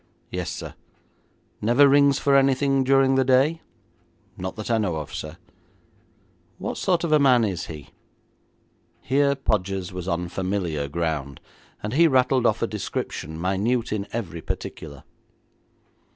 'Yes, 0.31 0.49
sir.' 0.49 0.73
'Never 1.61 1.87
rings 1.87 2.17
for 2.17 2.35
anything 2.35 2.83
during 2.83 3.13
the 3.13 3.23
day?' 3.23 3.61
'Not 4.35 4.55
that 4.55 4.71
I 4.71 4.79
know 4.79 4.95
of, 4.95 5.13
sir.' 5.13 5.37
'What 6.57 6.77
sort 6.79 7.03
of 7.03 7.11
a 7.11 7.19
man 7.19 7.43
is 7.43 7.67
he?' 7.67 7.89
Here 8.99 9.35
Podgers 9.35 9.93
was 9.93 10.07
on 10.07 10.27
familiar 10.27 10.87
ground, 10.87 11.39
and 11.83 11.93
he 11.93 12.07
rattled 12.07 12.47
off 12.47 12.63
a 12.63 12.67
description 12.67 13.39
minute 13.39 13.93
in 13.93 14.07
every 14.11 14.41
particular. 14.41 15.03